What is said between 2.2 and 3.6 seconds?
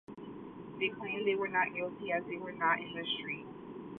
they were not in the "street".